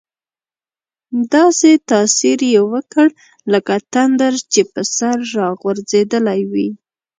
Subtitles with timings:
[1.33, 3.07] داسې تاثیر یې وکړ
[3.51, 6.69] لکه تندر چې په سر را غورځېدلی وي.